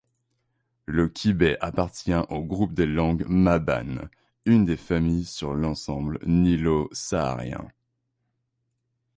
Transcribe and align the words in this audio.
Le 0.87 1.07
kibet 1.07 1.59
appartient 1.61 2.15
au 2.29 2.41
groupe 2.41 2.73
des 2.73 2.87
langues 2.87 3.23
mabanes, 3.27 4.09
une 4.45 4.65
des 4.65 4.75
familles 4.75 5.25
de 5.43 5.47
l'ensemble 5.53 6.17
nilo-saharien. 6.25 7.67